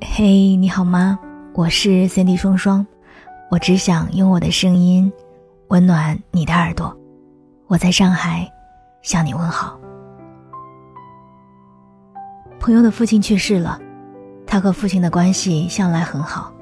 [0.00, 1.18] 嘿，你好吗？
[1.54, 2.86] 我是 Cindy 双双，
[3.50, 5.12] 我只想用我的声音
[5.68, 6.96] 温暖你的耳朵。
[7.66, 8.48] 我在上海
[9.02, 9.76] 向你问好。
[12.60, 13.80] 朋友的父亲去世了，
[14.46, 16.52] 他和父亲的关系向来很好。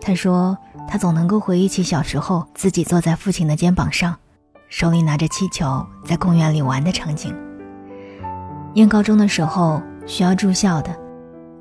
[0.00, 0.58] 他说，
[0.88, 4.16] 他总能够回忆起小时候自己坐在父亲的肩膀上，
[4.68, 7.32] 手里拿着气球在公园里玩的场景。
[8.72, 10.90] 念高中的时候需要住校的，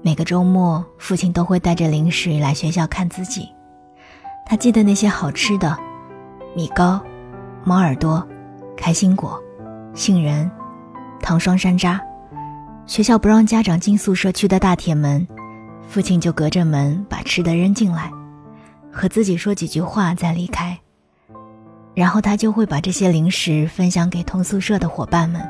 [0.01, 3.47] 每个周末父亲都会带着零食来学校看自己。
[4.43, 5.77] 他记得那些好吃的，
[6.55, 6.99] 米糕、
[7.63, 8.27] 猫耳朵、
[8.75, 9.39] 开心果、
[9.93, 10.49] 杏仁、
[11.21, 11.99] 糖霜山楂。
[12.87, 15.25] 学校不让家长进宿舍区的大铁门，
[15.87, 18.11] 父亲就隔着门把吃的扔进来，
[18.91, 20.75] 和自己说几句话再离开。
[21.93, 25.47] 然后他就会把这些零食分享给同宿舍的伙伴们。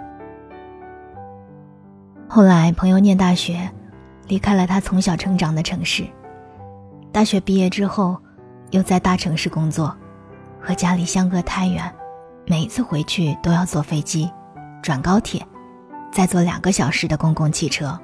[2.32, 3.68] 后来朋友念大学，
[4.28, 6.06] 离开了他从小成长的城市。
[7.12, 8.16] 大学毕业之后，
[8.70, 9.98] 又在大城市工作，
[10.62, 11.92] 和家里相隔太远，
[12.46, 14.30] 每一次回去都要坐飞机，
[14.84, 15.44] 转高铁。
[16.12, 18.00] 再坐两个小时的公共汽车，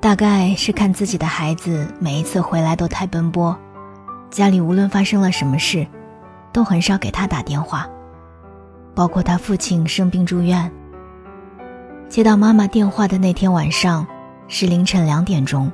[0.00, 3.56] 大概是看自己的孩子每一次回来都太奔波，
[4.30, 5.86] 家里无论发生了什么事，
[6.52, 7.88] 都很少给他打电话，
[8.96, 10.68] 包括他父亲生病住院。
[12.12, 14.06] 接到妈妈电话的那天晚上
[14.46, 15.72] 是凌晨两点钟，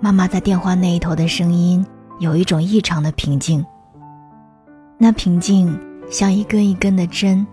[0.00, 1.84] 妈妈在电话那一头的声音
[2.18, 3.62] 有一种异常的平静，
[4.96, 5.78] 那平静
[6.10, 7.46] 像一根一根的针。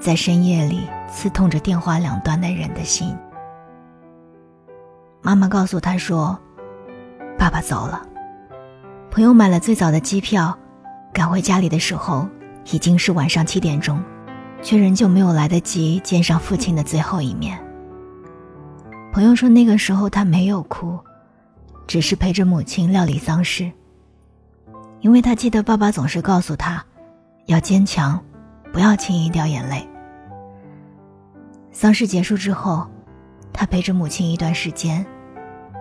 [0.00, 0.80] 在深夜里
[1.12, 3.14] 刺痛着电话两端的人的心。
[5.20, 6.40] 妈妈告诉他说
[7.38, 8.02] ：“爸爸走了。”
[9.12, 10.58] 朋友买了最早的机票，
[11.12, 12.26] 赶回家里的时候
[12.72, 14.02] 已经是晚上七点钟，
[14.62, 17.58] 却仍旧没有来得及见上父亲的最后一面。
[19.12, 20.98] 朋友说那个时候他没有哭，
[21.86, 23.70] 只是陪着母亲料理丧事，
[25.00, 26.84] 因为他记得爸爸总是告诉他，
[27.46, 28.22] 要坚强，
[28.72, 29.86] 不要轻易掉眼泪。
[31.72, 32.86] 丧事结束之后，
[33.52, 35.04] 他陪着母亲一段时间，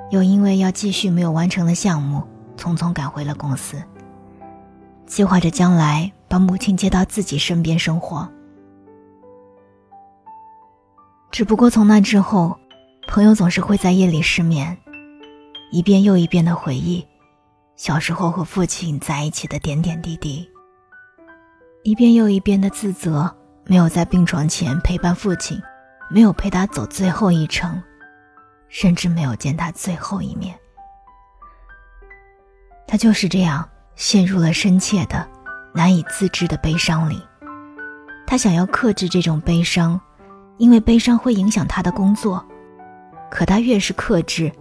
[0.09, 2.23] 又因为要继续没有完成的项目，
[2.57, 3.81] 匆匆赶回了公司。
[5.05, 8.27] 计划着将来把母亲接到自己身边生活。
[11.39, 12.59] 只不过从那之后，
[13.07, 14.77] 朋友总是会在夜里失眠，
[15.71, 17.07] 一遍又一遍的回忆
[17.77, 20.45] 小时候和父亲在一起的点点滴滴，
[21.83, 23.33] 一遍又一遍的自责
[23.63, 25.57] 没有在病床前陪伴父亲。
[26.09, 27.81] 没有陪他走最后一程，
[28.67, 30.53] 甚至没有见他最后一面。
[32.85, 35.25] 他就是这样陷入了深切的、
[35.73, 37.23] 难以自制的悲伤里。
[38.27, 39.97] 他想要克制这种悲伤，
[40.59, 42.45] 因为悲伤会影响他的工作。
[43.31, 44.51] 可他越是克制，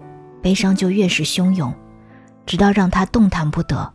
[0.41, 1.71] 悲伤就越是汹涌，
[2.47, 3.93] 直到让他动弹不得，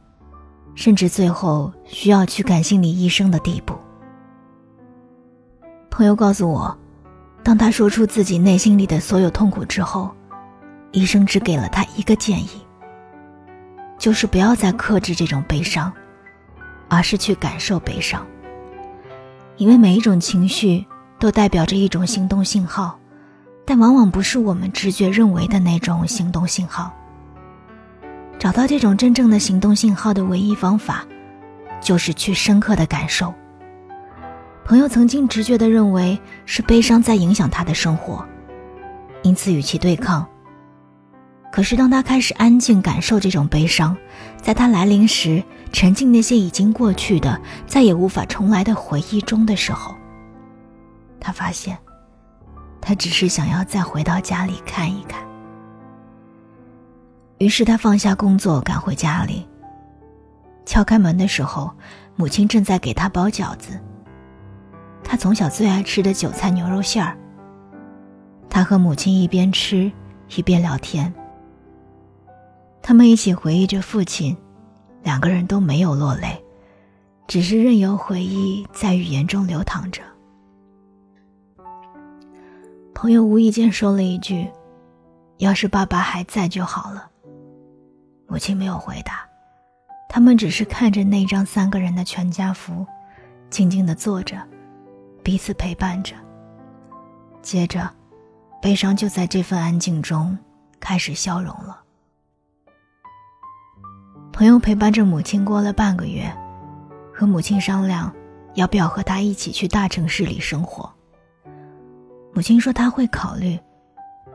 [0.76, 3.76] 甚至最后需要去感心理医生的地步。
[5.90, 6.78] 朋友告诉我。
[7.46, 10.10] 当他说出自己内心里的所有痛苦之后，
[10.94, 12.66] 医生只给了他一个建议，
[13.98, 15.92] 就是不要再克制这种悲伤，
[16.88, 18.26] 而是去感受悲伤。
[19.58, 20.86] 因为每一种情绪
[21.24, 23.00] 都代表着一种行动信号，
[23.64, 26.92] 但往往不是我们直觉认为的那种行动信号。
[28.38, 31.06] 找到这种真正的行动信号的唯一方法，
[31.80, 33.34] 就是去深刻的感受。
[34.66, 38.26] 朋友曾经直觉地认为是悲伤在影响他的生活，
[39.22, 40.28] 因此与其对抗。
[41.54, 43.96] 可是当他开始安静感受这种悲伤，
[44.42, 45.42] 在他来临时
[45.72, 49.96] 沉浸那些已经过去的、再也无法重来的回忆中的时候，
[51.24, 51.78] 他发现，
[52.82, 55.26] 他只是想要再回到家里看一看。
[57.38, 59.48] 于是他放下工作赶回家里，
[60.66, 61.72] 敲开门的时候，
[62.18, 63.80] 母亲正在给他包饺子。
[65.02, 67.18] 他从小最爱吃的韭菜牛肉馅儿。
[68.50, 69.92] 他和母亲一边吃
[70.36, 71.12] 一边聊天。
[72.82, 74.36] 他们一起回忆着父亲，
[75.04, 76.44] 两个人都没有落泪，
[77.28, 80.02] 只是任由回忆在语言中流淌着。
[83.04, 84.50] 朋友无意间说了一句
[85.40, 87.10] ：“要是爸爸还在就好了。”
[88.30, 89.28] 母亲没有回答，
[90.08, 92.88] 他们只是看着那张三个人的全家福，
[93.50, 94.42] 静静的坐着。
[95.22, 96.16] 彼此陪伴着。
[97.42, 97.94] 接着，
[98.62, 100.38] 悲伤就在这份安静中
[100.80, 101.82] 开始消融了。
[104.32, 106.34] 朋友陪伴着母亲过了半个月，
[107.14, 108.10] 和母亲商量
[108.54, 110.90] 要不要和他一起去大城市里生活。
[112.36, 113.60] 母亲说他会考虑，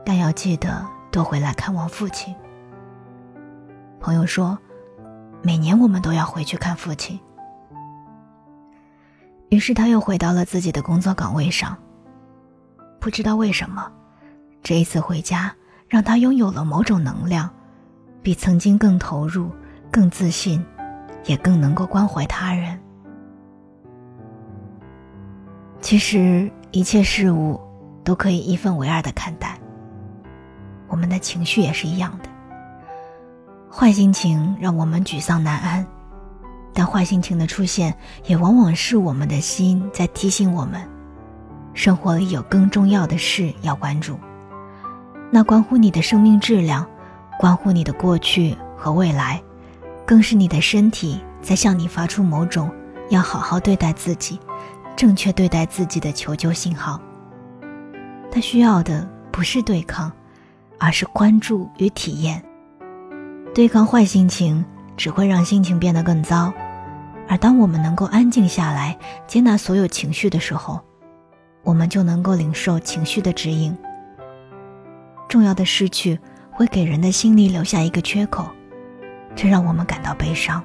[0.05, 2.33] 但要记得多回来看望父亲。
[3.99, 4.57] 朋友说，
[5.41, 7.19] 每年我们都要回去看父亲。
[9.49, 11.77] 于是他又回到了自己的工作岗位上。
[13.01, 13.91] 不知道为什么，
[14.63, 15.53] 这一次回家
[15.89, 17.49] 让他拥有了某种能量，
[18.21, 19.51] 比曾经更投入、
[19.91, 20.65] 更自信，
[21.25, 22.79] 也更能够关怀他人。
[25.81, 27.59] 其实一切事物
[28.03, 29.59] 都可以一分为二的看待。
[30.87, 32.29] 我们的情绪也是一样的，
[33.71, 35.85] 坏心情让我们沮丧难安。
[36.73, 37.93] 但坏心情的出现，
[38.25, 40.81] 也往往是我们的心在提醒我们，
[41.73, 44.17] 生活里有更重要的事要关注。
[45.29, 46.85] 那关乎你的生命质量，
[47.37, 49.41] 关乎你的过去和未来，
[50.05, 52.71] 更是你的身体在向你发出某种
[53.09, 54.39] 要好好对待自己、
[54.95, 56.99] 正确对待自己的求救信号。
[58.31, 60.11] 他需要的不是对抗，
[60.77, 62.43] 而是关注与体验。
[63.53, 64.65] 对抗坏心情。
[64.99, 66.51] 只会让心情变得更糟，
[67.25, 70.77] 而当我们能够安静下来，接纳所有情绪的时候，
[71.63, 73.73] 我们就能够领受情绪的指引。
[75.29, 76.19] 重要的失去
[76.51, 78.49] 会给人的心里留下一个缺口，
[79.37, 80.61] 这让我们感到悲伤。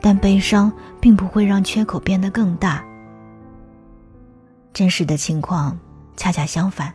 [0.00, 2.84] 但悲伤并不会让缺口变得更大。
[4.72, 5.78] 真实的情况
[6.16, 6.92] 恰恰相反，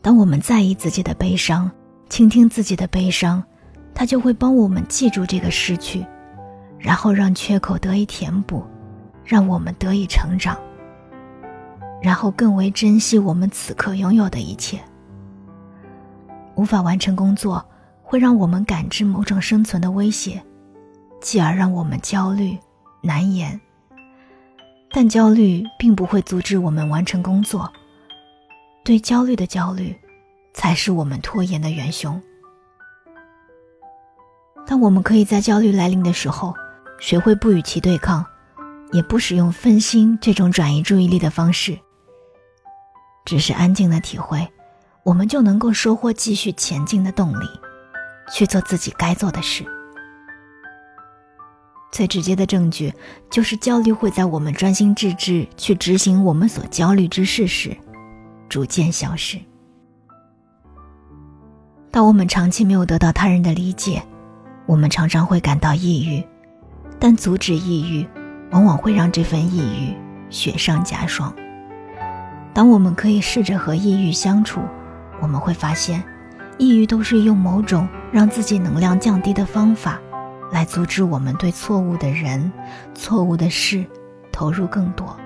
[0.00, 1.70] 当我们在意自己的悲伤，
[2.08, 3.42] 倾听自己的悲伤。
[3.94, 6.06] 他就会帮我们记住这个失去，
[6.78, 8.64] 然后让缺口得以填补，
[9.24, 10.56] 让我们得以成长，
[12.00, 14.78] 然后更为珍惜我们此刻拥有的一切。
[16.54, 17.64] 无法完成工作，
[18.00, 20.40] 会让我们感知某种生存的威胁，
[21.20, 22.56] 继而让我们焦虑
[23.02, 23.60] 难言。
[24.92, 27.72] 但焦虑并不会阻止我们完成工作，
[28.88, 29.94] 对焦虑的焦虑，
[30.54, 32.18] 才是我们拖延的元凶。
[34.66, 36.54] 但我们可以在焦虑来临的时候，
[36.98, 38.24] 学会不与其对抗，
[38.92, 41.78] 也不使用分心这种转移注意力的方式。
[43.26, 44.48] 只是安静的体会，
[45.02, 47.44] 我们就能够收获继续前进的动力，
[48.32, 49.66] 去做自己该做的事。
[51.92, 52.94] 最直接的证据
[53.30, 57.76] 就是焦虑会在我们专心致志去执行我们所焦虑之事时，
[58.48, 59.38] 逐渐消失。
[61.90, 64.02] 当我们长期没有得到他人的理解。
[64.66, 66.22] 我们常常会感到抑郁，
[66.98, 68.06] 但阻止抑郁，
[68.50, 69.96] 往往会让这份抑郁
[70.28, 71.34] 雪上加霜。
[72.52, 74.60] 当我们可以试着和抑郁相处，
[75.22, 76.04] 我们会发现，
[76.58, 79.98] 抑郁都是用某种让自己能量降低的方法，
[80.52, 82.52] 来阻止我们对错误的人、
[82.94, 83.86] 错误的事
[84.30, 85.16] 投入更多。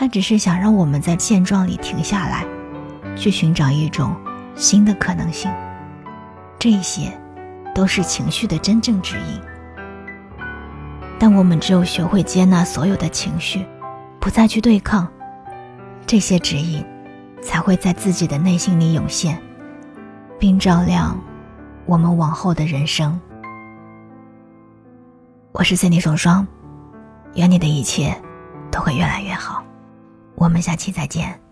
[0.00, 2.46] 他只是想让我们在现状里停下来，
[3.14, 4.16] 去寻找一种
[4.56, 5.52] 新的可能性。
[6.58, 7.12] 这些。
[7.72, 9.40] 都是情绪的真正指引，
[11.20, 13.64] 但我们只有学会接纳所有的情绪，
[14.18, 15.06] 不再去对抗，
[16.04, 16.84] 这些指引
[17.40, 19.40] 才会在自己的内心里涌现，
[20.36, 21.16] 并照亮
[21.86, 23.18] 我们往后的人生。
[25.52, 26.44] 我是 Cindy 双双，
[27.36, 28.12] 愿你的一切
[28.68, 29.64] 都会越来越好。
[30.40, 31.49] 我们下期再见。